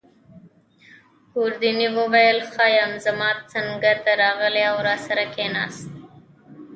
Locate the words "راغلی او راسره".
4.21-5.25